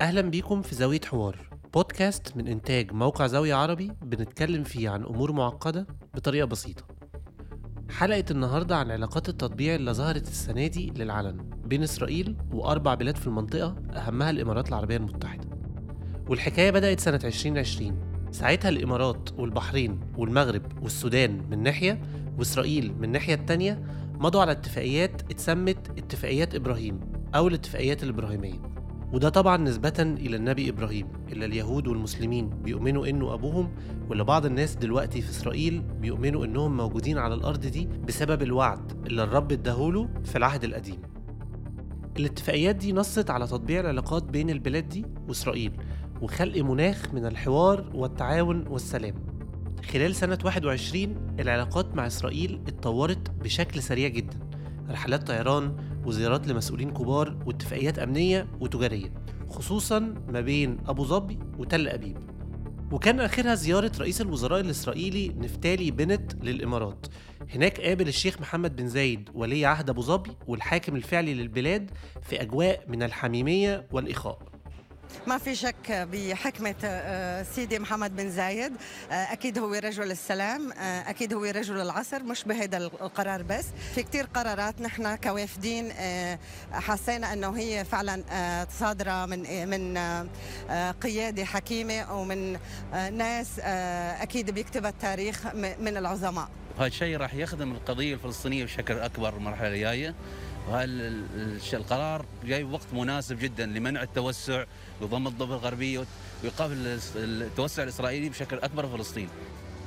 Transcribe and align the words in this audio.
أهلا 0.00 0.20
بيكم 0.20 0.62
في 0.62 0.74
زاوية 0.74 1.00
حوار 1.04 1.48
بودكاست 1.74 2.36
من 2.36 2.48
إنتاج 2.48 2.92
موقع 2.92 3.26
زاوية 3.26 3.54
عربي 3.54 3.92
بنتكلم 4.02 4.64
فيه 4.64 4.88
عن 4.90 5.04
أمور 5.04 5.32
معقدة 5.32 5.86
بطريقة 6.14 6.46
بسيطة. 6.46 6.82
حلقة 7.90 8.24
النهاردة 8.30 8.76
عن 8.76 8.90
علاقات 8.90 9.28
التطبيع 9.28 9.74
اللي 9.74 9.92
ظهرت 9.92 10.28
السنة 10.28 10.66
دي 10.66 10.92
للعلن 10.96 11.50
بين 11.64 11.82
إسرائيل 11.82 12.36
وأربع 12.52 12.94
بلاد 12.94 13.16
في 13.16 13.26
المنطقة 13.26 13.76
أهمها 13.96 14.30
الإمارات 14.30 14.68
العربية 14.68 14.96
المتحدة. 14.96 15.48
والحكاية 16.28 16.70
بدأت 16.70 17.00
سنة 17.00 17.20
2020 17.24 17.98
ساعتها 18.30 18.68
الإمارات 18.68 19.28
والبحرين 19.38 20.00
والمغرب 20.16 20.82
والسودان 20.82 21.42
من 21.50 21.62
ناحية 21.62 22.00
وإسرائيل 22.38 22.94
من 22.98 23.04
الناحية 23.04 23.34
التانية 23.34 23.82
مضوا 24.14 24.40
على 24.40 24.52
اتفاقيات 24.52 25.22
اتسمت 25.30 25.98
اتفاقيات 25.98 26.54
إبراهيم 26.54 27.00
أو 27.34 27.48
الاتفاقيات 27.48 28.02
الإبراهيمية. 28.02 28.69
وده 29.12 29.28
طبعا 29.28 29.56
نسبة 29.56 29.92
إلى 29.98 30.36
النبي 30.36 30.68
إبراهيم 30.70 31.06
اللي 31.32 31.44
اليهود 31.44 31.88
والمسلمين 31.88 32.48
بيؤمنوا 32.48 33.06
إنه 33.06 33.34
أبوهم 33.34 33.72
واللي 34.08 34.24
بعض 34.24 34.46
الناس 34.46 34.74
دلوقتي 34.74 35.22
في 35.22 35.30
إسرائيل 35.30 35.82
بيؤمنوا 36.00 36.44
إنهم 36.44 36.76
موجودين 36.76 37.18
على 37.18 37.34
الأرض 37.34 37.60
دي 37.60 37.88
بسبب 38.08 38.42
الوعد 38.42 39.06
اللي 39.06 39.22
الرب 39.22 39.52
اداهوله 39.52 40.08
في 40.24 40.36
العهد 40.38 40.64
القديم. 40.64 40.96
الاتفاقيات 42.16 42.76
دي 42.76 42.92
نصت 42.92 43.30
على 43.30 43.46
تطبيع 43.46 43.80
العلاقات 43.80 44.22
بين 44.22 44.50
البلاد 44.50 44.88
دي 44.88 45.06
وإسرائيل 45.28 45.72
وخلق 46.22 46.58
مناخ 46.62 47.14
من 47.14 47.26
الحوار 47.26 47.90
والتعاون 47.94 48.66
والسلام. 48.68 49.14
خلال 49.92 50.14
سنة 50.14 50.38
21 50.44 51.16
العلاقات 51.40 51.96
مع 51.96 52.06
إسرائيل 52.06 52.60
اتطورت 52.68 53.30
بشكل 53.30 53.82
سريع 53.82 54.08
جدا. 54.08 54.38
رحلات 54.90 55.26
طيران 55.26 55.76
وزيارات 56.04 56.48
لمسؤولين 56.48 56.90
كبار 56.90 57.36
واتفاقيات 57.46 57.98
أمنية 57.98 58.46
وتجارية 58.60 59.12
خصوصا 59.48 59.98
ما 60.28 60.40
بين 60.40 60.78
أبو 60.86 61.04
ظبي 61.04 61.38
وتل 61.58 61.88
أبيب. 61.88 62.16
وكان 62.92 63.20
آخرها 63.20 63.54
زيارة 63.54 63.92
رئيس 64.00 64.20
الوزراء 64.20 64.60
الإسرائيلي 64.60 65.28
نفتالي 65.28 65.90
بنت 65.90 66.44
للإمارات. 66.44 67.06
هناك 67.54 67.80
قابل 67.80 68.08
الشيخ 68.08 68.40
محمد 68.40 68.76
بن 68.76 68.88
زايد 68.88 69.30
ولي 69.34 69.66
عهد 69.66 69.90
أبو 69.90 70.02
ظبي 70.02 70.30
والحاكم 70.46 70.96
الفعلي 70.96 71.34
للبلاد 71.34 71.90
في 72.22 72.42
أجواء 72.42 72.84
من 72.88 73.02
الحميمية 73.02 73.86
والإخاء. 73.92 74.59
ما 75.26 75.38
في 75.38 75.54
شك 75.54 76.08
بحكمة 76.12 76.74
آه، 76.84 77.42
سيدي 77.42 77.78
محمد 77.78 78.16
بن 78.16 78.30
زايد. 78.30 78.72
آه، 79.10 79.14
أكيد 79.14 79.58
هو 79.58 79.74
رجل 79.74 80.10
السلام 80.10 80.72
آه، 80.72 81.10
أكيد 81.10 81.34
هو 81.34 81.44
رجل 81.44 81.80
العصر 81.80 82.22
مش 82.22 82.44
بهذا 82.44 82.76
القرار 82.76 83.42
بس. 83.42 83.64
في 83.94 84.02
كتير 84.02 84.24
قرارات 84.34 84.80
نحن 84.80 85.16
كوافدين 85.16 85.92
حسينا 86.72 87.32
أنه 87.32 87.58
هي 87.58 87.84
فعلا 87.84 88.22
صادرة 88.80 89.26
من 89.26 89.68
من 89.68 89.98
قيادة 91.02 91.44
حكيمة 91.44 92.20
ومن 92.20 92.58
ناس 92.92 93.58
أكيد 94.20 94.50
بيكتب 94.50 94.86
التاريخ 94.86 95.46
من 95.54 95.96
العظماء. 95.96 96.48
وهذا 96.76 96.86
الشيء 96.86 97.16
راح 97.16 97.34
يخدم 97.34 97.72
القضية 97.72 98.14
الفلسطينية 98.14 98.64
بشكل 98.64 98.98
أكبر 98.98 99.36
المرحلة 99.36 99.68
الجاية. 99.68 100.14
وهالقرار 100.68 102.24
جاي 102.44 102.64
بوقت 102.64 102.86
مناسب 102.92 103.38
جدا 103.38 103.66
لمنع 103.66 104.02
التوسع 104.02 104.64
وضم 105.00 105.26
الضفه 105.26 105.54
الغربية 105.54 106.04
وإيقاف 106.42 106.70
التوسع 107.16 107.82
الإسرائيلي 107.82 108.28
بشكل 108.28 108.56
أكبر 108.56 108.86
في 108.86 108.96
فلسطين. 108.96 109.28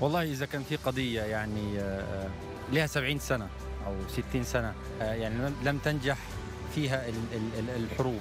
والله 0.02 0.24
إذا 0.24 0.46
كان 0.46 0.64
في 0.64 0.76
قضية 0.76 1.22
يعني 1.22 1.80
آه، 1.80 2.30
لها 2.72 2.88
70 2.88 3.20
سنة 3.20 3.48
أو 3.88 3.96
60 4.30 4.44
سنة 4.44 4.74
آه، 5.02 5.14
يعني 5.14 5.54
لم 5.64 5.78
تنجح 5.78 6.18
فيها 6.76 7.06
الحروب 7.76 8.20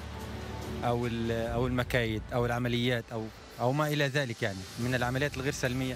أو 0.83 1.07
أو 1.31 1.67
المكايد 1.67 2.21
أو 2.33 2.45
العمليات 2.45 3.03
أو 3.11 3.25
أو 3.59 3.71
ما 3.71 3.87
إلى 3.87 4.07
ذلك 4.07 4.43
يعني 4.43 4.59
من 4.79 4.95
العمليات 4.95 5.37
الغير 5.37 5.53
سلمية 5.53 5.95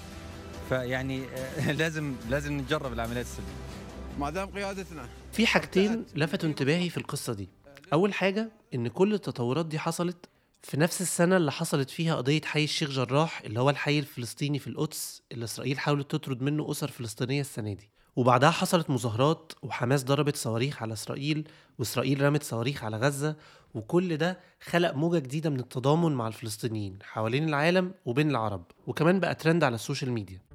فيعني 0.70 1.24
آه، 1.24 1.72
لازم 1.82 2.16
لازم 2.30 2.54
نجرب 2.54 2.94
العمليات 2.94 3.26
السلمية. 3.26 3.77
ما 4.20 4.30
دام 4.30 4.50
قيادتنا. 4.50 5.10
في 5.32 5.48
حاجتين 5.48 6.06
لفتوا 6.16 6.50
انتباهي 6.50 6.90
في 6.90 6.98
القصة 6.98 7.34
دي. 7.34 7.50
أول 7.94 8.14
حاجة 8.14 8.52
إن 8.76 8.88
كل 8.88 9.14
التطورات 9.14 9.66
دي 9.66 9.80
حصلت 9.80 10.30
في 10.64 10.78
نفس 10.78 11.02
السنة 11.02 11.38
اللي 11.38 11.52
حصلت 11.52 11.90
فيها 11.90 12.16
قضية 12.16 12.42
حي 12.46 12.64
الشيخ 12.64 12.90
جراح 12.90 13.42
اللي 13.42 13.60
هو 13.60 13.70
الحي 13.70 14.00
الفلسطيني 14.00 14.60
في 14.60 14.68
القدس 14.68 15.22
اللي 15.32 15.46
إسرائيل 15.46 15.80
حاولت 15.80 16.12
تطرد 16.12 16.42
منه 16.42 16.72
أسر 16.72 16.88
فلسطينية 16.88 17.42
السنة 17.42 17.74
دي. 17.74 17.90
وبعدها 18.16 18.52
حصلت 18.52 18.90
مظاهرات 18.90 19.52
وحماس 19.64 20.04
ضربت 20.04 20.36
صواريخ 20.36 20.82
على 20.82 20.94
إسرائيل 20.94 21.48
وإسرائيل 21.80 22.22
رمت 22.22 22.44
صواريخ 22.44 22.84
على 22.84 22.98
غزة. 22.98 23.36
وكل 23.74 24.18
ده 24.18 24.40
خلق 24.64 24.94
موجة 24.96 25.20
جديدة 25.20 25.50
من 25.50 25.60
التضامن 25.60 26.12
مع 26.12 26.28
الفلسطينيين 26.28 27.00
حوالين 27.04 27.50
العالم 27.50 27.94
وبين 28.06 28.30
العرب. 28.30 28.64
وكمان 28.88 29.20
بقى 29.20 29.36
ترند 29.36 29.64
على 29.64 29.76
ال 29.76 29.81
social 29.81 30.12
media. 30.12 30.47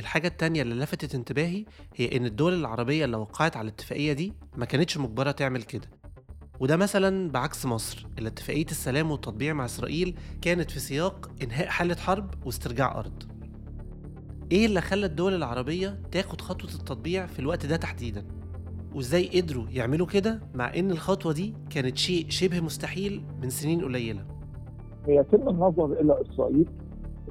الحاجة 0.00 0.28
التانية 0.28 0.62
اللي 0.62 0.74
لفتت 0.74 1.14
انتباهي 1.14 1.64
هي 1.96 2.16
إن 2.16 2.26
الدول 2.26 2.54
العربية 2.54 3.04
اللي 3.04 3.16
وقعت 3.16 3.56
على 3.56 3.68
الاتفاقية 3.68 4.12
دي 4.12 4.32
ما 4.56 4.64
كانتش 4.64 4.98
مجبرة 4.98 5.30
تعمل 5.30 5.62
كده. 5.62 5.90
وده 6.60 6.76
مثلا 6.76 7.30
بعكس 7.30 7.66
مصر 7.66 8.06
اللي 8.18 8.28
اتفاقية 8.28 8.64
السلام 8.64 9.10
والتطبيع 9.10 9.52
مع 9.52 9.64
إسرائيل 9.64 10.16
كانت 10.42 10.70
في 10.70 10.80
سياق 10.80 11.30
إنهاء 11.42 11.68
حالة 11.68 11.94
حرب 11.96 12.46
واسترجاع 12.46 12.98
أرض. 12.98 13.22
إيه 14.52 14.66
اللي 14.66 14.80
خلى 14.80 15.06
الدول 15.06 15.34
العربية 15.34 16.00
تاخد 16.12 16.40
خطوة 16.40 16.70
التطبيع 16.70 17.26
في 17.26 17.38
الوقت 17.38 17.66
ده 17.66 17.76
تحديدا؟ 17.76 18.26
وإزاي 18.94 19.40
قدروا 19.40 19.64
يعملوا 19.70 20.06
كده 20.06 20.40
مع 20.54 20.74
إن 20.74 20.90
الخطوة 20.90 21.32
دي 21.32 21.54
كانت 21.70 21.98
شيء 21.98 22.26
شبه 22.28 22.60
مستحيل 22.60 23.24
من 23.42 23.50
سنين 23.50 23.84
قليلة؟ 23.84 24.26
يتم 25.08 25.48
النظر 25.48 26.00
إلى 26.00 26.22
إسرائيل 26.22 26.66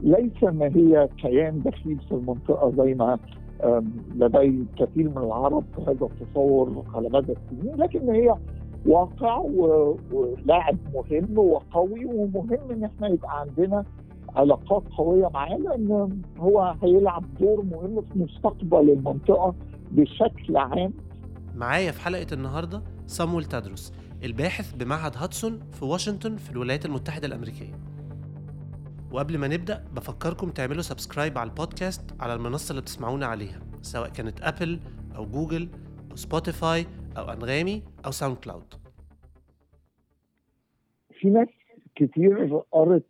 ليس 0.04 0.44
ما 0.44 0.66
هي 0.76 1.10
كيان 1.18 1.62
دخيل 1.62 1.98
في 2.10 2.12
المنطقة 2.12 2.72
زي 2.78 2.94
ما 2.94 3.20
لدي 4.16 4.66
كثير 4.78 5.10
من 5.10 5.18
العرب 5.18 5.64
هذا 5.88 6.06
التصور 6.06 6.86
على 6.94 7.10
مدى 7.10 7.32
السنين 7.34 7.76
لكن 7.76 8.10
هي 8.10 8.36
واقع 8.86 9.38
ولاعب 10.12 10.78
مهم 10.94 11.38
وقوي 11.38 12.06
ومهم 12.06 12.72
إن 12.72 12.84
إحنا 12.84 13.08
يبقى 13.08 13.40
عندنا 13.40 13.86
علاقات 14.36 14.84
قوية 14.98 15.30
معاه 15.34 15.58
لأن 15.58 16.20
هو 16.38 16.76
هيلعب 16.84 17.24
دور 17.40 17.62
مهم 17.64 18.02
في 18.02 18.20
مستقبل 18.20 18.90
المنطقة 18.90 19.56
بشكل 19.92 20.58
عام. 20.58 20.94
معايا 21.56 21.92
في 21.92 22.02
حلقة 22.02 22.28
النهارده 22.34 22.82
صامويل 23.08 23.46
تادرس 23.46 23.94
الباحث 24.24 24.74
بمعهد 24.74 25.12
هدسون 25.18 25.60
في 25.72 25.86
واشنطن 25.86 26.36
في 26.36 26.52
الولايات 26.52 26.86
المتحدة 26.86 27.28
الأمريكية. 27.28 27.74
وقبل 29.12 29.38
ما 29.38 29.48
نبدأ 29.48 29.86
بفكركم 29.96 30.50
تعملوا 30.50 30.82
subscribe 30.82 31.38
على 31.38 31.50
البودكاست 31.50 32.22
على 32.22 32.34
المنصة 32.34 32.72
اللي 32.72 32.82
بتسمعونا 32.82 33.26
عليها 33.26 33.60
سواء 33.82 34.10
كانت 34.10 34.42
ابل 34.42 34.80
أو 35.16 35.26
جوجل 35.26 35.70
أو 36.12 36.16
سبوتيفاي 36.16 36.86
أو 37.18 37.24
انغامي 37.24 37.84
أو 38.06 38.12
ساوند 38.12 38.38
كلاود 38.38 38.74
في 41.20 41.30
ناس 41.30 41.48
كتير 41.96 42.62
قرت 42.72 43.04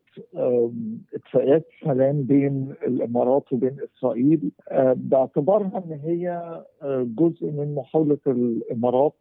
اتفاقيات 1.13 1.67
سلام 1.83 2.23
بين 2.23 2.73
الإمارات 2.87 3.53
وبين 3.53 3.77
إسرائيل. 3.97 4.51
باعتبارها 4.95 5.83
إن 5.85 5.99
هي 6.03 6.29
آه، 6.81 7.07
جزء 7.17 7.45
من 7.45 7.75
محاولة 7.75 8.17
الإمارات 8.27 9.15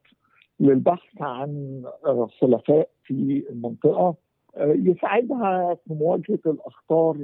للبحث 0.60 1.22
عن 1.22 1.82
آه، 2.06 2.28
خلفاء 2.40 2.88
في 3.04 3.44
المنطقة. 3.50 3.98
آه، 3.98 4.16
يساعدها 4.56 5.74
في 5.74 5.94
مواجهة 5.94 6.38
الأخطار 6.46 7.16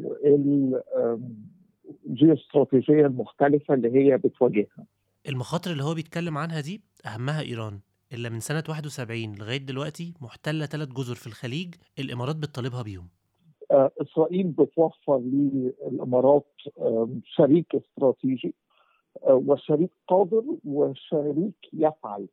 الجيوستراتيجيه 2.07 3.07
المختلفه 3.07 3.75
اللي 3.75 3.91
هي 3.95 4.17
بتواجهها. 4.17 4.87
المخاطر 5.29 5.71
اللي 5.71 5.85
هو 5.85 5.95
بيتكلم 5.95 6.39
عنها 6.39 6.61
دي 6.61 6.83
أهمها 7.07 7.43
إيران 7.43 7.81
إلا 8.13 8.29
من 8.29 8.41
سنة 8.41 8.63
71 8.69 9.35
لغاية 9.35 9.57
دلوقتي 9.59 10.15
محتلة 10.21 10.67
ثلاث 10.67 10.89
جزر 10.89 11.15
في 11.15 11.27
الخليج 11.27 11.75
الإمارات 11.99 12.37
بتطالبها 12.37 12.83
بيهم. 12.83 13.09
آه، 13.71 13.91
إسرائيل 14.03 14.47
بتوفر 14.47 15.19
للإمارات 15.19 16.47
شريك 17.25 17.67
استراتيجي 17.75 18.55
آه، 19.23 19.43
وشريك 19.47 19.91
قادر 20.09 20.45
وشريك 20.65 21.55
يفعل. 21.73 22.27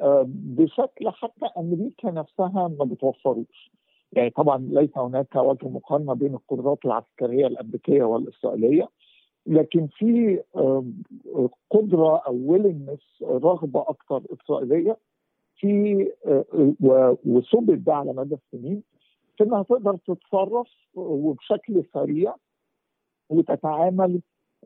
آه، 0.00 0.24
بشكل 0.28 1.10
حتى 1.10 1.46
أمريكا 1.56 2.10
نفسها 2.10 2.68
ما 2.78 2.84
بتوفروش 2.84 3.70
يعني 4.12 4.30
طبعا 4.30 4.58
ليس 4.58 4.98
هناك 4.98 5.36
وجه 5.36 5.68
مقارنة 5.68 6.14
بين 6.14 6.34
القدرات 6.34 6.78
العسكرية 6.84 7.46
الأمريكية 7.46 8.02
والإسرائيلية 8.02 8.88
لكن 9.46 9.86
في 9.86 10.42
قدرة 11.70 12.16
أو 12.26 12.38
ويلنس 12.46 13.00
رغبة 13.22 13.80
أكثر 13.80 14.22
إسرائيلية 14.32 14.96
في 15.56 16.06
وثبت 17.26 17.78
ده 17.78 17.94
على 17.94 18.12
مدى 18.12 18.34
السنين 18.34 18.82
في 19.36 19.44
إنها 19.44 19.62
تقدر 19.62 19.96
تتصرف 19.96 20.68
وبشكل 20.94 21.84
سريع 21.94 22.34
وتتعامل 23.30 24.20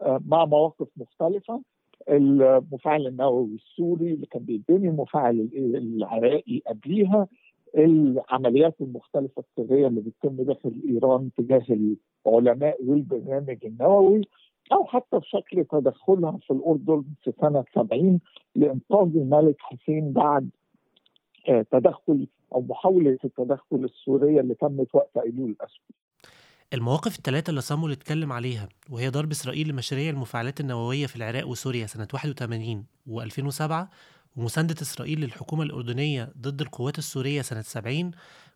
مع 0.07 0.45
مواقف 0.45 0.89
مختلفة. 0.97 1.63
المفاعل 2.09 3.07
النووي 3.07 3.55
السوري 3.55 4.13
اللي 4.15 4.27
كان 4.27 4.43
بيتبني 4.43 4.89
المفاعل 4.89 5.49
العراقي 5.55 6.63
قبليها 6.67 7.29
العمليات 7.77 8.77
المختلفة 8.81 9.43
السريه 9.59 9.87
اللي 9.87 10.01
بتتم 10.01 10.37
داخل 10.43 10.83
ايران 10.89 11.31
تجاه 11.37 11.63
العلماء 12.27 12.85
والبرنامج 12.85 13.59
النووي 13.65 14.21
أو 14.73 14.85
حتى 14.87 15.19
بشكل 15.19 15.65
تدخلها 15.65 16.39
في 16.47 16.51
الأردن 16.51 17.05
في 17.25 17.33
سنة 17.41 17.65
70 17.75 18.21
لإنقاذ 18.55 19.17
الملك 19.17 19.57
حسين 19.59 20.13
بعد 20.13 20.51
تدخل 21.73 22.27
أو 22.55 22.61
محاولة 22.69 23.19
التدخل 23.25 23.85
السورية 23.85 24.41
اللي 24.41 24.55
تمت 24.55 24.95
وقت 24.95 25.17
أيلول 25.17 25.51
الأسود. 25.51 25.81
المواقف 26.75 27.17
الثلاثة 27.19 27.51
اللي 27.51 27.61
صامول 27.61 27.93
اتكلم 27.93 28.33
عليها 28.33 28.69
وهي 28.91 29.09
ضرب 29.09 29.31
إسرائيل 29.31 29.69
لمشاريع 29.69 30.11
المفاعلات 30.11 30.61
النووية 30.61 31.07
في 31.07 31.17
العراق 31.17 31.49
وسوريا 31.49 31.87
سنة 31.87 32.09
81 32.15 32.85
و2007 33.09 33.87
ومساندة 34.37 34.75
إسرائيل 34.83 35.21
للحكومة 35.21 35.63
الأردنية 35.63 36.33
ضد 36.39 36.61
القوات 36.61 36.99
السورية 36.99 37.43
سنة 37.43 37.63
70 37.63 38.11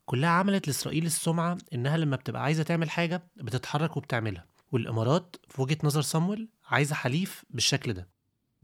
كلها 0.04 0.30
عملت 0.30 0.66
لإسرائيل 0.66 1.06
السمعة 1.06 1.58
إنها 1.74 1.96
لما 1.96 2.16
بتبقى 2.16 2.42
عايزة 2.42 2.62
تعمل 2.62 2.90
حاجة 2.90 3.22
بتتحرك 3.36 3.96
وبتعملها. 3.96 4.46
والإمارات 4.72 5.36
في 5.48 5.62
وجهة 5.62 5.78
نظر 5.84 6.00
صامويل 6.00 6.48
عايزة 6.66 6.94
حليف 6.94 7.44
بالشكل 7.50 7.92
ده. 7.92 8.08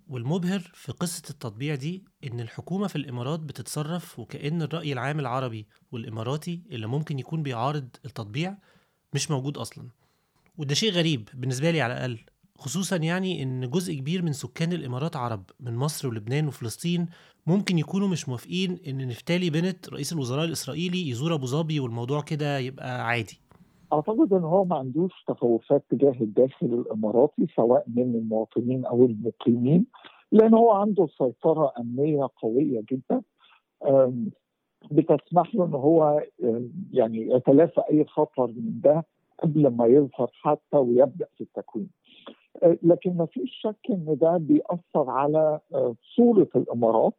والمبهر 0.08 0.58
في 0.74 0.92
قصة 0.92 1.22
التطبيع 1.30 1.74
دي 1.74 2.04
إن 2.24 2.40
الحكومة 2.40 2.86
في 2.86 2.96
الإمارات 2.96 3.40
بتتصرف 3.40 4.18
وكأن 4.18 4.62
الرأي 4.62 4.92
العام 4.92 5.20
العربي 5.20 5.66
والإماراتي 5.92 6.62
اللي 6.70 6.86
ممكن 6.86 7.18
يكون 7.18 7.42
بيعارض 7.42 7.88
التطبيع 8.04 8.58
مش 9.14 9.30
موجود 9.30 9.58
أصلا. 9.58 9.88
وده 10.58 10.74
شيء 10.74 10.92
غريب 10.92 11.28
بالنسبة 11.34 11.70
لي 11.70 11.80
على 11.80 11.92
الأقل. 11.94 12.18
خصوصا 12.58 12.96
يعني 12.96 13.42
إن 13.42 13.70
جزء 13.70 13.94
كبير 13.94 14.22
من 14.22 14.32
سكان 14.32 14.72
الإمارات 14.72 15.16
عرب 15.16 15.42
من 15.60 15.76
مصر 15.76 16.08
ولبنان 16.08 16.46
وفلسطين 16.48 17.06
ممكن 17.46 17.78
يكونوا 17.78 18.08
مش 18.08 18.28
موافقين 18.28 18.78
إن 18.88 19.08
نفتالي 19.08 19.50
بنت 19.50 19.88
رئيس 19.92 20.12
الوزراء 20.12 20.44
الإسرائيلي 20.44 21.08
يزور 21.08 21.34
أبو 21.34 21.46
ظبي 21.46 21.80
والموضوع 21.80 22.20
كده 22.20 22.58
يبقى 22.58 23.06
عادي 23.06 23.40
أعتقد 23.92 24.32
إن 24.32 24.44
هو 24.44 24.64
ما 24.64 24.76
عندوش 24.76 25.12
تخوفات 25.28 25.84
تجاه 25.90 26.14
الداخل 26.20 26.66
الإماراتي 26.66 27.46
سواء 27.56 27.84
من 27.86 28.02
المواطنين 28.14 28.84
أو 28.86 29.06
المقيمين 29.06 29.86
لأن 30.32 30.54
هو 30.54 30.70
عنده 30.72 31.06
سيطرة 31.18 31.72
أمنية 31.80 32.28
قوية 32.42 32.82
جدا 32.92 33.22
بتسمح 34.90 35.54
له 35.54 35.64
إن 35.64 35.74
هو 35.74 36.22
يعني 36.92 37.28
يتلافى 37.30 37.80
أي 37.90 38.04
خطر 38.04 38.46
من 38.46 38.80
ده 38.84 39.04
قبل 39.42 39.66
ما 39.68 39.86
يظهر 39.86 40.30
حتى 40.32 40.76
ويبدأ 40.76 41.26
في 41.36 41.40
التكوين. 41.40 41.88
لكن 42.82 43.16
ما 43.16 43.26
فيش 43.26 43.50
شك 43.62 43.76
إن 43.90 44.16
ده 44.20 44.36
بيأثر 44.36 45.10
على 45.10 45.60
صورة 46.16 46.48
الإمارات 46.56 47.14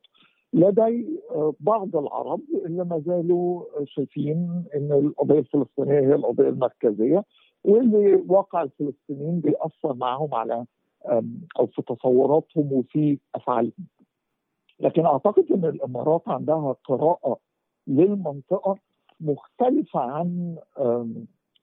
لدي 0.54 1.20
بعض 1.60 1.96
العرب 1.96 2.42
اللي 2.66 2.84
ما 2.86 3.00
زالوا 3.00 3.64
شايفين 3.86 4.64
إن 4.76 4.92
القضية 4.92 5.40
الفلسطينية 5.40 6.00
هي 6.00 6.16
القضية 6.16 6.50
المركزية 6.50 7.24
واللي 7.64 8.24
واقع 8.28 8.62
الفلسطينيين 8.62 9.40
بيأثر 9.40 9.94
معهم 9.94 10.34
على 10.36 10.66
أو 11.60 11.66
في 11.68 11.82
تصوراتهم 11.82 12.74
وفي 12.74 13.18
أفعالهم. 13.36 13.88
لكن 14.80 15.06
أعتقد 15.06 15.46
إن 15.52 15.66
الإمارات 15.66 16.22
عندها 16.28 16.76
قراءة 16.84 17.38
للمنطقة 17.88 18.76
مختلفة 19.22 20.00
عن 20.00 20.56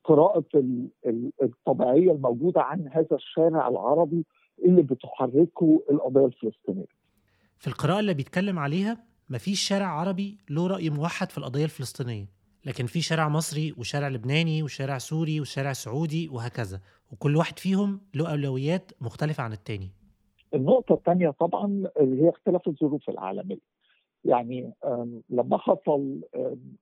قراءه 0.04 0.44
الطبيعية 1.42 2.12
الموجودة 2.12 2.62
عن 2.62 2.88
هذا 2.92 3.16
الشارع 3.16 3.68
العربي 3.68 4.24
اللي 4.64 4.82
بتحركه 4.82 5.82
القضية 5.90 6.26
الفلسطينية. 6.26 6.86
في 7.58 7.66
القراءة 7.66 8.00
اللي 8.00 8.14
بيتكلم 8.14 8.58
عليها 8.58 8.98
مفيش 9.30 9.60
شارع 9.60 9.86
عربي 9.86 10.38
له 10.50 10.66
رأي 10.66 10.90
موحد 10.90 11.30
في 11.30 11.38
القضية 11.38 11.64
الفلسطينية 11.64 12.26
لكن 12.66 12.86
في 12.86 13.00
شارع 13.00 13.28
مصري 13.28 13.74
وشارع 13.78 14.08
لبناني 14.08 14.62
وشارع 14.62 14.98
سوري 14.98 15.40
وشارع 15.40 15.72
سعودي 15.72 16.28
وهكذا 16.28 16.80
وكل 17.12 17.36
واحد 17.36 17.58
فيهم 17.58 18.00
له 18.14 18.30
أولويات 18.30 18.92
مختلفة 19.00 19.42
عن 19.42 19.52
التاني 19.52 19.90
النقطة 20.54 20.92
الثانية 20.94 21.30
طبعا 21.30 21.84
اللي 22.00 22.22
هي 22.22 22.28
اختلاف 22.28 22.68
الظروف 22.68 23.08
العالمية 23.10 23.73
يعني 24.24 24.72
لما 25.30 25.58
حصل 25.58 26.20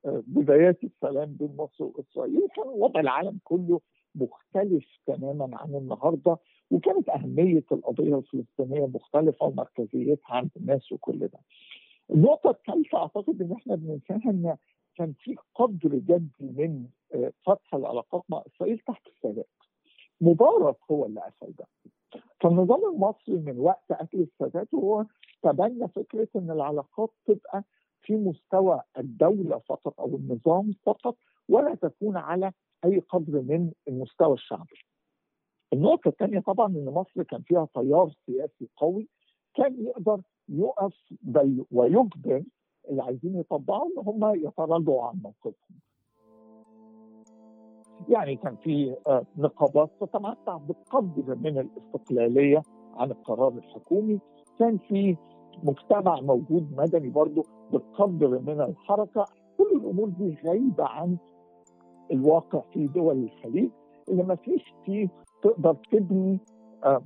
بدايات 0.05 0.83
السلام 0.83 1.33
بين 1.39 1.55
مصر 1.57 1.83
وإسرائيل 1.83 2.47
كان 2.55 2.67
وضع 2.67 2.99
العالم 2.99 3.39
كله 3.43 3.81
مختلف 4.15 4.85
تماما 5.05 5.57
عن 5.57 5.75
النهارده 5.75 6.37
وكانت 6.71 7.09
أهمية 7.09 7.63
القضية 7.71 8.15
الفلسطينية 8.17 8.85
مختلفة 8.87 9.45
ومركزيتها 9.45 10.35
عند 10.35 10.49
الناس 10.57 10.91
وكل 10.91 11.19
ده. 11.19 11.39
النقطة 12.11 12.49
الثالثة 12.49 12.97
أعتقد 12.97 13.41
إن 13.41 13.51
إحنا 13.51 13.75
بننساها 13.75 14.29
إن 14.31 14.55
كان 14.95 15.13
في 15.19 15.35
قدر 15.55 15.89
جدي 15.95 16.29
من 16.41 16.85
فتح 17.45 17.75
العلاقات 17.75 18.23
مع 18.29 18.43
إسرائيل 18.47 18.79
تحت 18.79 19.07
السادات. 19.07 19.47
مبارك 20.21 20.75
هو 20.91 21.05
اللي 21.05 21.21
قفل 21.21 21.53
ده. 21.59 21.67
فالنظام 22.41 22.93
المصري 22.93 23.35
من 23.37 23.59
وقت 23.59 23.91
قتل 23.91 24.19
السادات 24.19 24.73
هو 24.75 25.05
تبنى 25.43 25.87
فكرة 25.87 26.27
إن 26.35 26.51
العلاقات 26.51 27.09
تبقى 27.25 27.63
في 28.01 28.15
مستوى 28.15 28.81
الدولة 28.97 29.57
فقط 29.57 29.99
أو 29.99 30.15
النظام 30.15 30.73
فقط 30.85 31.15
ولا 31.49 31.75
تكون 31.75 32.17
على 32.17 32.51
أي 32.85 32.99
قدر 32.99 33.41
من 33.41 33.71
المستوى 33.87 34.33
الشعبي. 34.33 34.75
النقطة 35.73 36.07
الثانية 36.07 36.39
طبعا 36.39 36.67
إن 36.67 36.85
مصر 36.85 37.23
كان 37.23 37.41
فيها 37.41 37.67
تيار 37.73 38.11
سياسي 38.25 38.67
قوي 38.77 39.07
كان 39.55 39.85
يقدر 39.85 40.21
يقف 40.49 41.13
بل 41.21 41.65
ويجبر 41.71 42.43
اللي 42.89 43.03
عايزين 43.03 43.39
يطبقوا 43.39 43.85
إن 43.87 44.07
هم 44.07 44.35
يتراجعوا 44.35 45.03
عن 45.03 45.15
موقفهم. 45.23 45.79
يعني 48.09 48.35
كان 48.35 48.55
في 48.55 48.95
نقابات 49.37 49.91
تتمتع 50.01 50.57
بقدر 50.57 51.35
من 51.35 51.57
الاستقلالية 51.57 52.61
عن 52.93 53.11
القرار 53.11 53.53
الحكومي، 53.57 54.19
كان 54.59 54.77
في 54.77 55.17
مجتمع 55.63 56.21
موجود 56.21 56.67
مدني 56.77 57.09
برضه 57.09 57.43
بقدر 57.73 58.39
من 58.39 58.61
الحركة، 58.61 59.25
كل 59.57 59.71
الأمور 59.75 60.09
دي 60.09 60.37
غايبة 60.45 60.83
عن 60.83 61.17
الواقع 62.11 62.61
في 62.73 62.87
دول 62.87 63.23
الخليج 63.23 63.69
اللي 64.09 64.23
ما 64.23 64.35
فيش 64.35 64.73
فيه 64.85 65.09
تقدر 65.41 65.73
تبني 65.91 66.39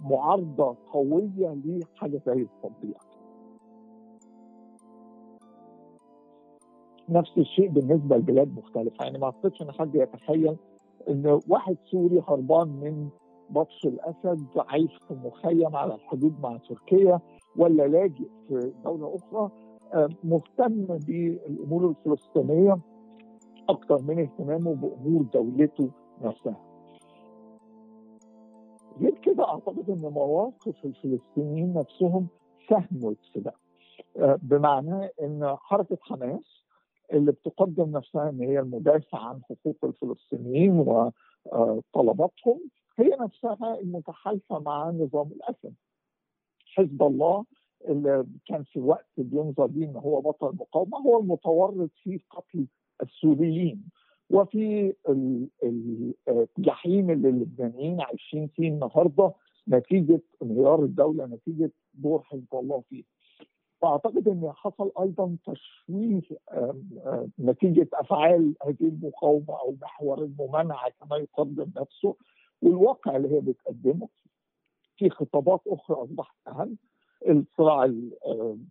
معارضة 0.10 0.76
قوية 0.94 1.58
لحاجة 1.66 2.22
زي 2.26 2.42
التطبيع. 2.42 2.98
نفس 7.10 7.38
الشيء 7.38 7.70
بالنسبة 7.70 8.18
لبلاد 8.18 8.58
مختلفة، 8.58 9.06
يعني 9.06 9.18
ما 9.18 9.26
أعتقدش 9.26 9.62
إن 9.62 9.72
حد 9.72 9.96
يتخيل 9.96 10.58
إن 11.10 11.40
واحد 11.50 11.78
سوري 11.92 12.24
هربان 12.28 12.68
من 12.68 13.10
بطش 13.50 13.86
الأسد 13.86 14.48
عايش 14.58 14.98
في 15.08 15.14
مخيم 15.14 15.76
على 15.76 15.96
الحدود 15.96 16.42
مع 16.44 16.58
تركيا 16.58 17.20
ولا 17.58 17.88
لاجئ 17.88 18.28
في 18.48 18.74
دولة 18.84 19.16
أخرى 19.16 19.50
مهتم 20.24 20.86
بالأمور 20.86 21.90
الفلسطينية 21.90 22.78
أكثر 23.70 24.02
من 24.02 24.20
اهتمامه 24.20 24.76
بأمور 24.76 25.24
دولته 25.34 25.90
نفسها. 26.22 26.64
غير 29.02 29.18
كده 29.18 29.48
أعتقد 29.50 29.90
إن 29.90 30.02
مواقف 30.02 30.86
الفلسطينيين 30.86 31.74
نفسهم 31.74 32.28
ساهمت 32.70 33.18
في 33.34 33.40
ده 33.40 33.54
بمعنى 34.42 35.10
إن 35.22 35.56
حركة 35.60 35.98
حماس 36.02 36.64
اللي 37.14 37.32
بتقدم 37.32 37.92
نفسها 37.92 38.30
إن 38.30 38.42
هي 38.42 38.60
المدافع 38.60 39.18
عن 39.20 39.42
حقوق 39.44 39.76
الفلسطينيين 39.84 40.80
وطلباتهم 41.52 42.60
هي 43.00 43.10
نفسها 43.22 43.80
المتحالفة 43.80 44.60
مع 44.60 44.90
نظام 44.90 45.28
الأسد. 45.32 45.74
حزب 46.78 47.04
الله 47.04 47.46
اللي 47.88 48.26
كان 48.46 48.64
في 48.64 48.80
وقت 48.80 49.10
بينظر 49.18 49.66
بيه 49.66 49.86
إن 49.86 49.96
هو 49.96 50.22
بطل 50.22 50.56
مقاومة 50.56 50.98
هو 50.98 51.20
المتورط 51.20 51.90
في 52.04 52.20
قتل 52.30 52.66
السوريين 53.04 53.84
وفي 54.30 54.94
الجحيم 56.58 57.10
اللي 57.10 57.30
اللبنانيين 57.30 58.02
عايشين 58.02 58.48
فيه 58.48 58.70
النهارده 58.70 59.34
نتيجة 59.70 60.22
انهيار 60.44 60.84
الدولة 60.84 61.26
نتيجة 61.26 61.72
دور 61.94 62.22
حزب 62.24 62.46
الله 62.54 62.84
فيه. 62.90 63.04
فأعتقد 63.82 64.28
إن 64.28 64.52
حصل 64.56 64.92
أيضا 65.00 65.36
تشويه 65.46 66.22
نتيجة 67.40 67.88
أفعال 67.94 68.54
هذه 68.68 68.76
المقاومة 68.82 69.60
أو 69.60 69.76
محور 69.82 70.24
الممانعة 70.24 70.90
كما 70.90 71.18
يقدم 71.18 71.72
نفسه 71.78 72.16
والواقع 72.62 73.16
اللي 73.16 73.36
هي 73.36 73.40
بتقدمه 73.40 74.08
في 74.98 75.10
خطابات 75.10 75.62
أخرى 75.68 75.98
أصبحت 75.98 76.36
أهم. 76.48 76.78
الصراع 77.30 77.86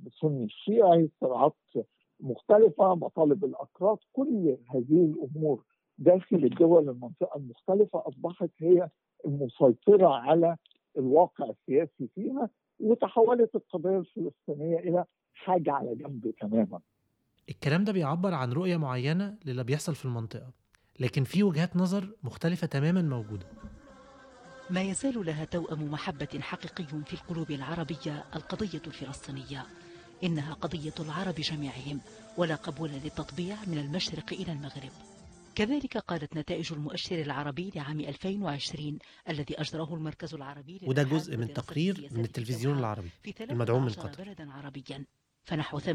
السني 0.07 0.45
الشيعي 0.45 1.11
صراعات 1.21 1.55
مختلفة 2.21 2.95
مطالب 2.95 3.45
الأكراد 3.45 3.99
كل 4.13 4.57
هذه 4.75 5.05
الأمور 5.05 5.63
داخل 5.99 6.37
الدول 6.37 6.89
المنطقة 6.89 7.37
المختلفة 7.37 8.03
أصبحت 8.09 8.51
هي 8.59 8.89
المسيطرة 9.27 10.09
على 10.09 10.57
الواقع 10.99 11.51
السياسي 11.51 12.09
فيها 12.15 12.51
وتحولت 12.81 13.55
القضية 13.55 13.99
الفلسطينية 13.99 14.79
إلى 14.79 15.05
حاجة 15.35 15.73
على 15.73 15.95
جنب 15.95 16.35
تماما. 16.41 16.81
الكلام 17.49 17.85
ده 17.85 17.93
بيعبر 17.93 18.35
عن 18.35 18.53
رؤية 18.53 18.77
معينة 18.77 19.39
للي 19.45 19.65
بيحصل 19.65 19.95
في 19.95 20.05
المنطقة 20.05 20.51
لكن 21.01 21.25
في 21.25 21.43
وجهات 21.43 21.77
نظر 21.77 22.17
مختلفة 22.23 22.67
تماما 22.67 23.03
موجودة. 23.03 23.47
ما 24.71 24.83
يزال 24.83 25.27
لها 25.27 25.45
توأم 25.45 25.91
محبة 25.91 26.41
حقيقي 26.41 26.85
في 26.85 27.13
القلوب 27.13 27.51
العربية 27.51 28.25
القضية 28.37 28.83
الفلسطينية. 28.87 29.67
إنها 30.25 30.55
قضية 30.55 30.95
العرب 31.01 31.35
جميعهم 31.35 32.01
ولا 32.37 32.55
قبول 32.55 32.91
للتطبيع 32.91 33.57
من 33.67 33.79
المشرق 33.79 34.33
إلى 34.33 34.53
المغرب. 34.53 34.91
كذلك 35.55 35.99
قالت 35.99 36.37
نتائج 36.37 36.73
المؤشر 36.73 37.21
العربي 37.21 37.73
لعام 37.77 38.01
2020 38.01 38.99
الذي 39.29 39.61
أجراه 39.61 39.95
المركز 39.95 40.35
العربي 40.35 40.81
وده 40.83 41.03
جزء 41.03 41.37
من 41.37 41.53
تقرير 41.53 42.09
من 42.13 42.25
التلفزيون 42.25 42.79
العربي 42.79 43.11
المدعوم 43.41 43.83
من 43.83 43.93
قطر. 43.93 44.25
بلدا 44.25 44.53
عربيا. 44.53 45.05
فنحو 45.47 45.79
78% 45.81 45.87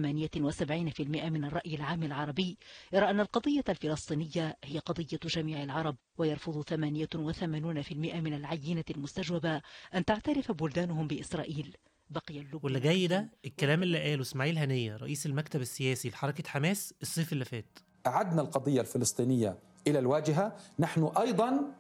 من 1.01 1.46
الرأي 1.46 1.75
العام 1.75 2.03
العربي 2.03 2.58
يرى 2.93 3.10
أن 3.10 3.20
القضية 3.20 3.63
الفلسطينية 3.70 4.58
هي 4.63 4.79
قضية 4.79 5.20
جميع 5.25 5.63
العرب 5.63 5.96
ويرفض 6.17 6.62
88% 6.70 6.75
من 8.15 8.34
العينة 8.34 8.84
المستجوبة 8.89 9.62
أن 9.96 10.05
تعترف 10.05 10.51
بلدانهم 10.51 11.08
بإسرائيل. 11.08 11.75
بقي 12.10 12.39
اللب. 12.39 12.63
واللي 12.65 12.79
جاي 12.79 13.08
ده 13.08 13.29
الكلام 13.46 13.84
اللي 13.84 14.00
قاله 14.10 14.22
إسماعيل 14.22 14.58
هنية 14.58 14.96
رئيس 14.98 15.25
المكتب 15.25 15.62
السياسي 15.62 16.10
لحركة 16.10 16.50
حماس 16.50 16.93
الصيف 17.01 17.34
اللي 17.34 17.46
فات. 17.46 17.79
أعدنا 18.08 18.41
القضية 18.41 18.81
الفلسطينية 18.81 19.58
إلى 19.88 20.00
الواجهة 20.00 20.55
نحن 20.79 21.12
أيضا 21.20 21.75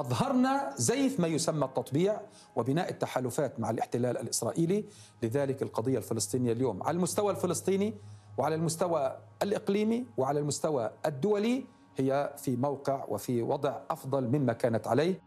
أظهرنا 0.00 0.72
زيف 0.76 1.20
ما 1.20 1.28
يسمى 1.28 1.64
التطبيع 1.64 2.20
وبناء 2.56 2.90
التحالفات 2.90 3.60
مع 3.60 3.70
الاحتلال 3.70 4.18
الإسرائيلي 4.18 4.84
لذلك 5.22 5.62
القضية 5.62 5.98
الفلسطينية 5.98 6.52
اليوم. 6.52 6.82
على 6.82 6.96
المستوى 6.96 7.32
الفلسطيني 7.32 7.94
وعلى 8.38 8.54
المستوى 8.54 9.16
الإقليمي 9.42 10.06
وعلى 10.16 10.40
المستوى 10.40 10.90
الدولي 11.06 11.64
هي 11.96 12.34
في 12.36 12.56
موقع 12.56 13.04
وفي 13.08 13.42
وضع 13.42 13.80
أفضل 13.90 14.28
مما 14.28 14.52
كانت 14.52 14.86
عليه. 14.86 15.22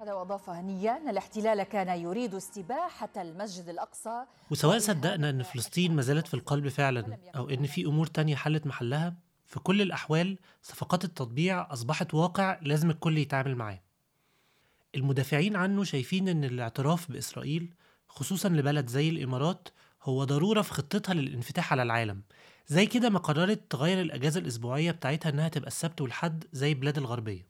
هذا 0.00 0.12
وأضاف 0.12 0.50
هنيا 0.50 0.96
أن 0.96 1.08
الاحتلال 1.08 1.62
كان 1.62 2.00
يريد 2.00 2.34
استباحة 2.34 3.08
المسجد 3.16 3.68
الأقصى. 3.68 4.24
وسواء 4.50 4.78
صدقنا 4.78 5.30
إن 5.30 5.42
فلسطين 5.42 5.96
ما 5.96 6.02
زالت 6.02 6.26
في 6.26 6.34
القلب 6.34 6.68
فعلا 6.68 7.18
أو 7.36 7.48
إن 7.50 7.66
في 7.66 7.86
أمور 7.86 8.06
تانية 8.06 8.36
حلت 8.36 8.66
محلها 8.66 9.14
في 9.46 9.60
كل 9.60 9.82
الأحوال 9.82 10.38
صفقات 10.62 11.04
التطبيع 11.04 11.72
أصبحت 11.72 12.14
واقع 12.14 12.58
لازم 12.62 12.90
الكل 12.90 13.18
يتعامل 13.18 13.56
معاه. 13.56 13.80
المدافعين 14.96 15.56
عنه 15.56 15.84
شايفين 15.84 16.28
إن 16.28 16.44
الاعتراف 16.44 17.12
بإسرائيل 17.12 17.74
خصوصا 18.08 18.48
لبلد 18.48 18.88
زي 18.88 19.08
الإمارات 19.08 19.68
هو 20.02 20.24
ضرورة 20.24 20.62
في 20.62 20.72
خطتها 20.72 21.14
للانفتاح 21.14 21.72
على 21.72 21.82
العالم. 21.82 22.22
زي 22.66 22.86
كده 22.86 23.10
ما 23.10 23.18
قررت 23.18 23.60
تغير 23.70 24.00
الأجازة 24.00 24.40
الأسبوعية 24.40 24.90
بتاعتها 24.90 25.30
إنها 25.30 25.48
تبقى 25.48 25.68
السبت 25.68 26.00
والحد 26.00 26.44
زي 26.52 26.72
البلاد 26.72 26.98
الغربية. 26.98 27.46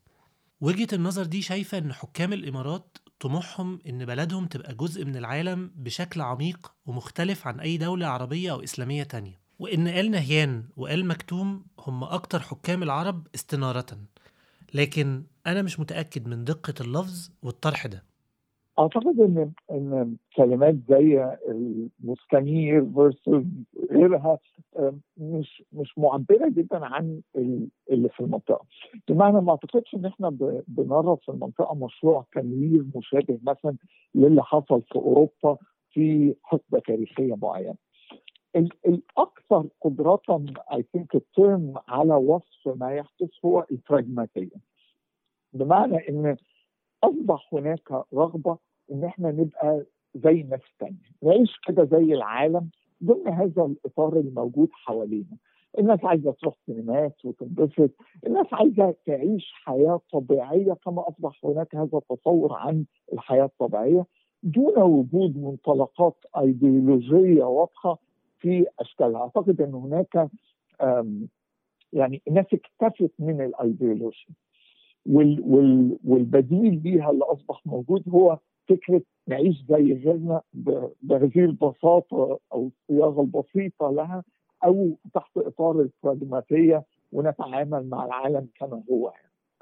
وجهة 0.60 0.88
النظر 0.92 1.24
دي 1.24 1.42
شايفة 1.42 1.78
إن 1.78 1.92
حكام 1.92 2.32
الإمارات 2.32 2.98
طموحهم 3.20 3.78
إن 3.88 4.04
بلدهم 4.04 4.46
تبقى 4.46 4.74
جزء 4.74 5.04
من 5.04 5.16
العالم 5.16 5.70
بشكل 5.76 6.20
عميق 6.20 6.72
ومختلف 6.86 7.46
عن 7.46 7.60
أي 7.60 7.76
دولة 7.76 8.06
عربية 8.06 8.50
أو 8.52 8.62
إسلامية 8.64 9.02
تانية. 9.02 9.40
وإن 9.58 9.88
آل 9.88 10.10
نهيان 10.10 10.64
وآل 10.76 11.06
مكتوم 11.06 11.66
هم 11.78 12.04
أكتر 12.04 12.40
حكام 12.40 12.82
العرب 12.82 13.26
استنارة. 13.34 13.98
لكن 14.74 15.22
أنا 15.46 15.62
مش 15.62 15.80
متأكد 15.80 16.28
من 16.28 16.44
دقة 16.44 16.74
اللفظ 16.80 17.30
والطرح 17.42 17.86
ده. 17.86 18.02
أعتقد 18.78 19.20
إن 19.20 19.52
إن 19.70 20.16
كلمات 20.36 20.74
زي 20.88 21.36
المستنير 21.48 22.86
فيرسز 22.94 23.44
غيرها 23.90 24.38
مش 25.16 25.62
مش 25.72 25.98
معبرة 25.98 26.48
جدا 26.48 26.84
عن 26.84 27.20
ال- 27.36 27.68
اللي 27.90 28.08
في 28.08 28.20
المنطقة. 28.20 28.64
بمعنى 29.08 29.40
ما 29.40 29.50
أعتقدش 29.50 29.94
إن 29.94 30.04
إحنا 30.06 30.28
بنرى 30.68 31.16
في 31.22 31.28
المنطقة 31.28 31.74
مشروع 31.74 32.26
تنوير 32.34 32.84
مشابه 32.96 33.38
مثلا 33.42 33.76
للي 34.14 34.42
حصل 34.42 34.82
في 34.82 34.96
أوروبا 34.96 35.58
في 35.90 36.34
حقبة 36.42 36.78
تاريخية 36.86 37.34
معينة. 37.42 37.74
الأكثر 38.56 39.66
قدرة 39.80 40.20
I 40.72 40.82
think 40.92 41.14
ال 41.14 41.26
term 41.26 41.74
على 41.88 42.14
وصف 42.14 42.68
ما 42.76 42.94
يحدث 42.94 43.30
هو 43.44 43.66
البراجماتيه 43.70 44.50
بمعنى 45.52 46.08
إن 46.08 46.36
أصبح 47.04 47.48
هناك 47.54 47.92
رغبة 48.14 48.58
إن 48.92 49.04
إحنا 49.04 49.30
نبقى 49.30 49.84
زي 50.14 50.40
الناس 50.40 50.60
الثانية 50.72 50.98
نعيش 51.22 51.58
كده 51.66 51.84
زي 51.84 52.14
العالم 52.14 52.68
ضمن 53.04 53.28
هذا 53.28 53.62
الإطار 53.64 54.16
الموجود 54.16 54.68
حوالينا. 54.72 55.36
الناس 55.78 56.04
عايزة 56.04 56.32
تروح 56.32 56.54
سينمات 56.66 57.24
وتنبسط 57.24 57.90
الناس 58.26 58.46
عايزة 58.52 58.94
تعيش 59.06 59.52
حياة 59.54 60.00
طبيعية 60.12 60.72
كما 60.72 61.08
أصبح 61.08 61.44
هناك 61.44 61.74
هذا 61.74 61.98
التصور 61.98 62.52
عن 62.52 62.84
الحياة 63.12 63.44
الطبيعية 63.44 64.06
دون 64.42 64.78
وجود 64.78 65.36
منطلقات 65.38 66.16
ايديولوجيه 66.38 67.44
واضحة 67.44 67.98
في 68.44 68.66
اشكالها 68.80 69.20
أعتقد 69.20 69.60
أن 69.60 69.74
هناك 69.74 70.28
يعني 71.92 72.22
الناس 72.28 72.46
اكتفت 72.52 73.10
من 73.18 73.40
الايديولوجيا 73.40 74.34
وال 75.06 75.40
وال 75.46 75.98
والبديل 76.04 76.82
ليها 76.82 77.10
اللي 77.10 77.24
أصبح 77.24 77.60
موجود 77.66 78.08
هو 78.08 78.38
فكرة 78.68 79.02
نعيش 79.28 79.64
زي 79.68 79.92
غيرنا 79.92 80.40
بهذه 81.02 81.44
البساطة 81.44 82.38
أو 82.52 82.70
الصياغة 82.90 83.20
البسيطة 83.20 83.90
لها 83.90 84.24
أو 84.64 84.96
تحت 85.14 85.36
إطار 85.36 85.80
البراجماتيه 85.80 86.84
ونتعامل 87.12 87.88
مع 87.88 88.04
العالم 88.04 88.48
كما 88.58 88.82
هو. 88.90 89.12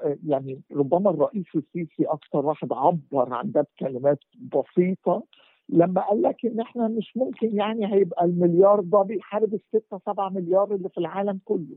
آه، 0.01 0.17
يعني 0.27 0.61
ربما 0.71 1.09
الرئيس 1.09 1.45
السيسي 1.55 2.03
أكثر 2.05 2.45
واحد 2.45 2.73
عبر 2.73 3.33
عن 3.33 3.51
ده 3.51 3.61
بكلمات 3.61 4.19
بسيطة 4.55 5.23
لما 5.69 6.01
قال 6.01 6.21
لك 6.21 6.45
إن 6.45 6.59
إحنا 6.59 6.87
مش 6.87 7.17
ممكن 7.17 7.55
يعني 7.55 7.93
هيبقى 7.93 8.25
المليار 8.25 8.79
ده 8.81 9.01
بيحارب 9.01 9.53
الستة 9.53 9.99
سبعة 10.05 10.29
مليار 10.29 10.75
اللي 10.75 10.89
في 10.89 10.97
العالم 10.97 11.39
كله. 11.45 11.75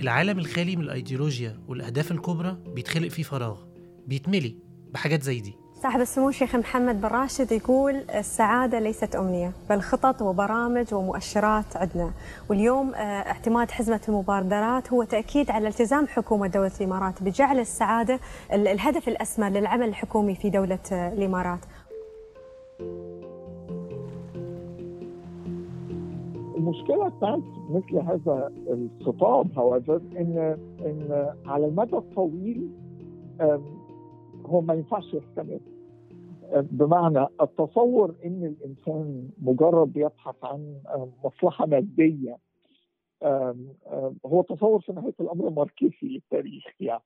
العالم 0.00 0.38
الخالي 0.38 0.76
من 0.76 0.82
الأيديولوجيا 0.84 1.56
والأهداف 1.68 2.12
الكبرى 2.12 2.56
بيتخلق 2.74 3.08
فيه 3.08 3.22
فراغ 3.22 3.64
بيتملي 4.06 4.56
بحاجات 4.92 5.22
زي 5.22 5.40
دي. 5.40 5.63
صاحب 5.84 6.00
السمو 6.00 6.28
الشيخ 6.28 6.56
محمد 6.56 7.00
بن 7.00 7.08
راشد 7.08 7.52
يقول 7.52 7.94
السعادة 7.94 8.78
ليست 8.78 9.16
أمنية 9.16 9.52
بل 9.70 9.80
خطط 9.80 10.22
وبرامج 10.22 10.94
ومؤشرات 10.94 11.76
عندنا. 11.76 12.10
واليوم 12.50 12.94
آه، 12.94 12.98
اعتماد 13.00 13.70
حزمة 13.70 14.00
المبادرات 14.08 14.92
هو 14.92 15.04
تأكيد 15.04 15.50
على 15.50 15.68
التزام 15.68 16.06
حكومة 16.06 16.46
دولة 16.46 16.70
الإمارات 16.80 17.22
بجعل 17.22 17.58
السعادة 17.58 18.18
ال- 18.52 18.68
الهدف 18.68 19.08
الأسمى 19.08 19.50
للعمل 19.50 19.88
الحكومي 19.88 20.34
في 20.34 20.50
دولة 20.50 20.78
آه، 20.92 21.12
الإمارات. 21.12 21.60
المشكلة 26.56 27.08
بتاعت 27.08 27.40
مثل 27.70 27.96
هذا 27.98 28.52
الخطاب 28.70 29.46
however 29.56 30.16
إن 30.18 30.58
إن 30.80 31.26
على 31.46 31.66
المدى 31.66 31.96
الطويل 31.96 32.68
هو 34.46 34.60
ما 34.60 34.74
ينفعش 34.74 35.04
يستمر 35.14 35.58
بمعنى 36.54 37.26
التصور 37.40 38.14
إن 38.24 38.44
الإنسان 38.44 39.28
مجرد 39.38 39.92
بيبحث 39.92 40.44
عن 40.44 40.80
مصلحة 41.24 41.66
مادية 41.66 42.38
هو 44.26 44.42
تصور 44.48 44.80
في 44.80 44.92
نهاية 44.92 45.14
الأمر 45.20 45.50
ماركسي 45.50 46.06
للتاريخ 46.08 46.64
يعني 46.80 47.02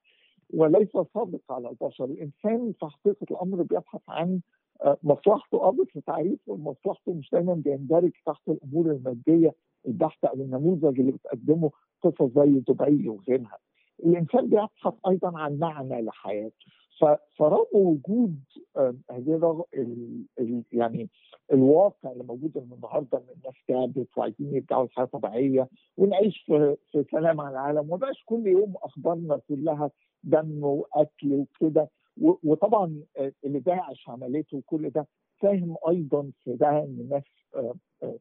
وليس 0.54 0.88
صادق 1.14 1.40
على 1.50 1.68
البشر. 1.70 2.04
الإنسان 2.04 2.72
في 2.80 2.86
حقيقة 2.86 3.26
الأمر 3.30 3.62
بيبحث 3.62 4.00
عن 4.08 4.40
آه، 4.82 4.98
مصلحته. 5.02 5.62
آه 5.62 5.74
تعريف 6.06 6.40
مصلحته 6.48 7.12
مش 7.12 7.30
دايما 7.30 7.54
بيندرج 7.54 8.12
تحت 8.26 8.48
الأمور 8.48 8.90
المادية 8.90 9.54
البحتة 9.88 10.28
أو 10.28 10.34
النموذج 10.34 11.00
اللي 11.00 11.12
بتقدمه 11.12 11.70
قصص 12.02 12.22
زي 12.22 12.60
دبي 12.68 13.08
وغيرها. 13.08 13.58
الإنسان 14.04 14.48
بيبحث 14.48 14.94
أيضا 15.08 15.38
عن 15.38 15.58
معنى 15.58 16.02
لحياته. 16.02 16.66
فرغم 17.36 17.66
وجود 17.72 18.38
آه، 18.76 18.94
ال- 20.38 20.62
يعني 20.72 21.08
الواقع 21.52 22.12
اللي 22.12 22.24
موجود 22.24 22.56
النهارده 22.56 23.18
إن 23.18 23.24
الناس 23.36 23.54
تعبت 23.68 24.18
وعايزين 24.18 24.54
يرجعوا 24.54 24.86
لحياه 24.86 25.04
طبيعيه 25.04 25.68
ونعيش 25.96 26.42
في 26.92 27.04
سلام 27.10 27.40
على 27.40 27.50
العالم 27.52 27.78
وما 27.78 27.96
بقاش 27.96 28.22
كل 28.26 28.46
يوم 28.46 28.74
أخبارنا 28.82 29.40
كلها 29.48 29.90
دم 30.24 30.64
وأكل 30.64 31.32
وكده 31.34 31.90
وطبعا 32.44 33.02
آه، 33.18 33.32
اللي 33.44 33.60
داعش 33.60 34.08
عملته 34.08 34.56
وكل 34.56 34.90
ده 34.90 35.06
فاهم 35.40 35.76
أيضا 35.88 36.30
في 36.44 36.56
ده 36.56 36.68
إن 36.70 36.96
الناس 37.00 37.22
آه، 37.56 37.74
آه، 38.02 38.18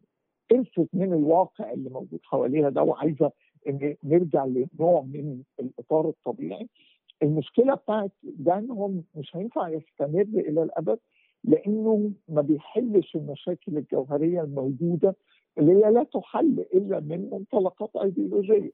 من 0.93 1.13
الواقع 1.13 1.71
اللي 1.73 1.89
موجود 1.89 2.19
حواليها 2.23 2.69
ده 2.69 2.83
وعايزة 2.83 3.31
إن 3.67 3.95
نرجع 4.03 4.45
لنوع 4.45 5.01
من 5.01 5.41
الإطار 5.59 6.09
الطبيعي. 6.09 6.69
المشكلة 7.23 7.75
بتاعت 7.75 8.11
ده 8.23 8.59
مش 9.15 9.35
هينفع 9.35 9.69
يستمر 9.69 10.21
إلى 10.21 10.63
الأبد 10.63 10.99
لأنه 11.43 12.11
ما 12.29 12.41
بيحلش 12.41 13.15
المشاكل 13.15 13.77
الجوهرية 13.77 14.41
الموجودة 14.41 15.15
اللي 15.57 15.71
هي 15.71 15.91
لا 15.91 16.03
تحل 16.03 16.65
إلا 16.73 16.99
من 16.99 17.29
منطلقات 17.31 17.95
أيديولوجية. 17.95 18.71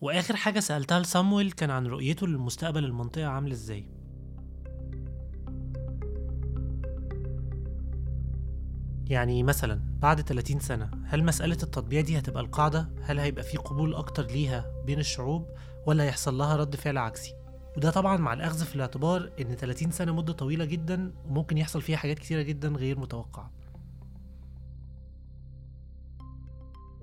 وآخر 0.00 0.36
حاجة 0.36 0.60
سألتها 0.60 1.00
لصامويل 1.00 1.50
كان 1.52 1.70
عن 1.70 1.86
رؤيته 1.86 2.26
للمستقبل 2.26 2.84
المنطقة 2.84 3.26
عامل 3.26 3.50
إزاي 3.50 3.84
يعني 9.10 9.42
مثلا 9.42 9.80
بعد 10.02 10.20
30 10.20 10.58
سنة 10.60 10.90
هل 11.04 11.24
مسألة 11.24 11.52
التطبيع 11.62 12.00
دي 12.00 12.18
هتبقى 12.18 12.42
القاعدة؟ 12.42 12.88
هل 13.02 13.18
هيبقى 13.18 13.42
في 13.44 13.56
قبول 13.56 13.94
أكتر 13.94 14.22
ليها 14.26 14.64
بين 14.86 14.98
الشعوب 14.98 15.46
ولا 15.86 16.04
هيحصل 16.04 16.38
لها 16.38 16.56
رد 16.56 16.76
فعل 16.76 16.98
عكسي؟ 16.98 17.34
وده 17.76 17.90
طبعا 17.90 18.16
مع 18.16 18.32
الأخذ 18.32 18.64
في 18.64 18.76
الاعتبار 18.76 19.30
إن 19.40 19.54
30 19.54 19.90
سنة 19.90 20.14
مدة 20.14 20.32
طويلة 20.32 20.64
جدا 20.64 21.12
وممكن 21.28 21.58
يحصل 21.58 21.82
فيها 21.82 21.96
حاجات 21.96 22.18
كتيرة 22.18 22.42
جدا 22.42 22.68
غير 22.68 22.98
متوقعة 22.98 23.50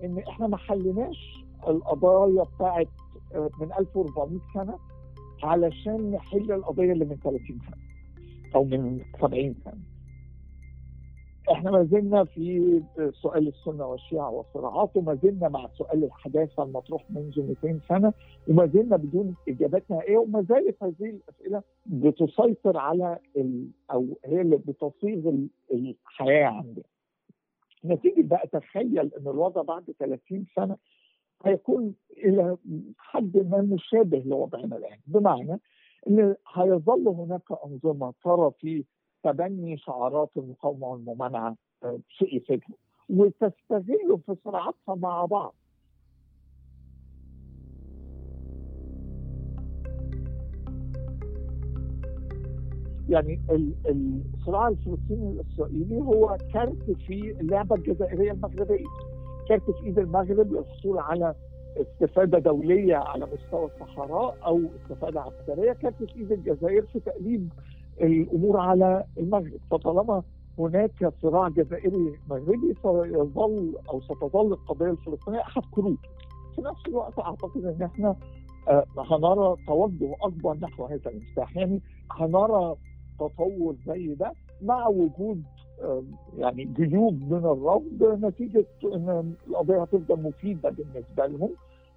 إن 0.03 0.19
إحنا 0.27 0.47
ما 0.47 0.57
حليناش 0.57 1.43
القضايا 1.67 2.43
بتاعت 2.43 2.87
من 3.61 3.73
1400 3.79 4.39
سنة 4.53 4.79
علشان 5.43 6.11
نحل 6.11 6.51
القضية 6.51 6.91
اللي 6.93 7.05
من 7.05 7.15
30 7.23 7.39
سنة 7.47 7.77
أو 8.55 8.63
من 8.65 9.01
70 9.21 9.55
سنة. 9.65 9.94
إحنا 11.51 11.71
ما 11.71 11.83
زلنا 11.83 12.23
في 12.23 12.81
سؤال 13.21 13.47
السنة 13.47 13.85
والشيعة 13.87 14.29
والصراعات 14.31 14.97
وما 14.97 15.15
زلنا 15.15 15.49
مع 15.49 15.67
سؤال 15.77 16.03
الحداثة 16.03 16.63
المطروح 16.63 17.11
منذ 17.11 17.41
200 17.63 17.79
سنة 17.89 18.13
وما 18.49 18.65
زلنا 18.65 18.97
بدون 18.97 19.35
اجابات 19.49 19.91
نهائيه 19.91 20.17
وما 20.17 20.41
زالت 20.41 20.83
هذه 20.83 20.93
الأسئلة 21.09 21.63
بتسيطر 21.85 22.77
على 22.77 23.19
ال 23.37 23.67
أو 23.91 24.17
هي 24.25 24.41
اللي 24.41 24.57
بتصيغ 24.57 25.33
الحياة 25.73 26.45
عندنا. 26.47 26.83
نتيجة 27.85 28.21
بقى 28.27 28.47
تخيل 28.47 28.99
إن 29.13 29.27
الوضع 29.27 29.61
بعد 29.61 29.83
30 29.99 30.45
سنة 30.55 30.77
هيكون 31.45 31.93
إلى 32.17 32.57
حد 32.97 33.37
ما 33.37 33.61
مشابه 33.61 34.17
لوضعنا 34.25 34.77
الآن 34.77 34.97
بمعنى 35.07 35.59
إن 36.09 36.35
هيظل 36.53 37.07
هناك 37.07 37.41
أنظمة 37.65 38.13
ترى 38.23 38.51
في 38.59 38.83
تبني 39.25 39.77
شعارات 39.77 40.29
المقاومة 40.37 40.87
والممانعة 40.87 41.55
شيء 42.09 42.35
يفيدهم 42.37 42.75
وتستغل 43.09 44.19
في 44.25 44.35
صراعاتها 44.45 44.95
مع 44.95 45.25
بعض. 45.25 45.53
يعني 53.09 53.41
الصراع 54.33 54.67
الفلسطيني 54.67 55.31
الإسرائيلي 55.31 55.97
هو 55.97 56.37
كارت 56.53 56.91
في 56.91 57.31
اللعبة 57.31 57.75
الجزائرية 57.75 58.31
المغربية. 58.31 58.85
كارت 59.49 59.71
في 59.71 59.85
إيد 59.85 59.99
المغرب 59.99 60.53
للحصول 60.53 60.99
على 60.99 61.35
استفادة 61.77 62.39
دولية 62.39 62.95
على 62.95 63.25
مستوى 63.25 63.65
الصحراء 63.65 64.37
أو 64.45 64.61
استفادة 64.75 65.21
عسكرية. 65.21 65.73
كانت 65.73 66.03
في 66.03 66.15
إيد 66.15 66.31
الجزائر 66.31 66.85
في 66.85 66.99
تقليب 66.99 67.49
الأمور 68.01 68.57
على 68.59 69.03
المغرب. 69.17 69.59
فطالما 69.71 70.23
هناك 70.59 71.13
صراع 71.21 71.49
جزائري 71.49 72.13
مغربي 72.29 72.73
سيظل 72.83 73.73
أو 73.89 74.01
ستظل 74.01 74.53
القضية 74.53 74.91
الفلسطينية 74.91 75.39
أحد 75.39 75.61
كروت 75.71 75.97
في 76.55 76.61
نفس 76.61 76.87
الوقت 76.87 77.19
أعتقد 77.19 77.65
إن 77.65 77.81
إحنا 77.83 78.15
هنرى 78.97 79.55
توجه 79.67 80.15
أكبر 80.21 80.57
نحو 80.61 80.85
هذا 80.85 81.09
المفتاح. 81.09 81.57
يعني 81.57 81.81
هنرى 82.11 82.75
تطور 83.19 83.75
زي 83.87 84.13
ده 84.15 84.31
مع 84.61 84.87
وجود 84.87 85.43
يعني 86.37 86.63
جيوب 86.63 87.13
من 87.33 87.37
الرفض 87.45 88.25
نتيجة 88.25 88.65
إن 88.85 89.33
القضية 89.47 89.81
هتفضل 89.81 90.23
مفيدة 90.23 90.69
بالنسبة 90.69 91.25
لهم 91.25 91.49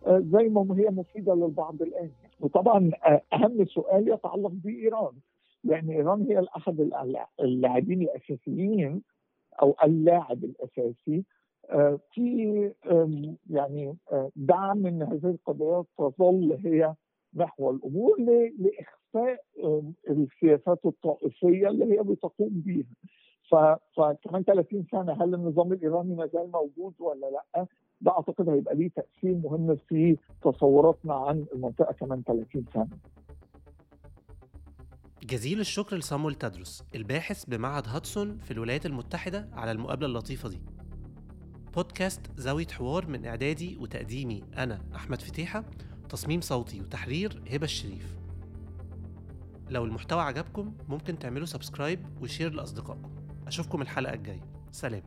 زي 0.09 0.49
ما 0.49 0.77
هي 0.79 0.91
مفيدة 0.91 1.35
للبعض 1.35 1.83
الآن. 1.83 2.11
وطبعا 2.41 2.91
أهم 3.33 3.65
سؤال 3.65 4.09
يتعلق 4.09 4.53
بإيران. 4.65 5.13
لأن 5.65 5.91
إيران 5.91 6.23
هي 6.23 6.47
احد 6.57 6.91
اللاعبين 7.41 8.03
الأساسيين 8.03 9.03
أو 9.63 9.75
اللاعب 9.85 10.45
الأساسي 10.45 11.25
في 12.15 12.73
يعني 13.51 13.97
دعم 14.37 14.87
ان 14.87 15.03
هذه 15.03 15.27
القضايا 15.31 15.85
تظل 15.99 16.59
هي 16.65 16.95
محور 17.33 17.75
الأمور 17.75 18.17
لإخفاء 18.59 19.45
السياسات 20.11 20.87
الطائفية 20.87 21.69
اللي 21.69 21.85
هي 21.99 22.03
بتقوم 22.03 22.49
بها 22.67 22.85
فكمان 23.97 24.43
30 24.43 24.85
سنة 24.93 25.13
هل 25.13 25.35
النظام 25.35 25.73
الإيراني 25.73 26.15
ما 26.15 26.27
زال 26.27 26.51
موجود 26.51 26.95
ولا 26.99 27.27
لأ؟ 27.31 27.67
ده 28.01 28.11
أعتقد 28.11 28.49
هيبقى 28.49 28.75
ليه 28.75 28.89
تأثير 28.89 29.35
مهم 29.35 29.77
في 29.77 30.17
تصوراتنا 30.43 31.15
عن 31.15 31.47
المنطقة 31.55 31.93
كمان 31.93 32.23
30 32.23 32.65
سنة. 32.75 32.89
جزيل 35.23 35.61
الشكر 35.61 35.97
لصامويل 35.97 36.35
تدرس 36.35 36.85
الباحث 36.95 37.45
بمعهد 37.45 37.89
هاتسون 37.89 38.39
في 38.39 38.51
الولايات 38.51 38.87
المتحدة 38.87 39.49
على 39.53 39.73
المقابلة 39.73 40.07
اللطيفة 40.07 40.49
دي. 40.49 40.61
بودكاست 41.75 42.21
زاوية 42.37 42.67
حوار 42.67 43.07
من 43.07 43.27
إعدادي 43.27 43.77
وتقديمي 43.77 44.45
أنا 44.57 44.85
أحمد 44.95 45.23
فتيحة 45.23 45.65
تصميم 46.09 46.41
صوتي 46.41 46.81
وتحرير 46.81 47.43
هبة 47.51 47.65
الشريف. 47.65 48.19
لو 49.71 49.85
المحتوى 49.85 50.23
عجبكم 50.23 50.75
ممكن 50.89 51.19
تعملوا 51.19 51.47
subscribe 51.47 52.07
و 52.21 52.26
share 52.26 52.53
لأصدقائكم. 52.53 53.11
أشوفكم 53.47 53.83
الحلقة 53.83 54.15
الجاية. 54.15 54.45
سلام. 54.71 55.03